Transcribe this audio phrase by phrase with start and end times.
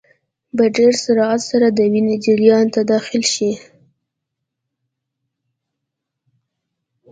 [0.55, 3.51] په ډېر سرعت سره د وینې جریان ته داخل شي.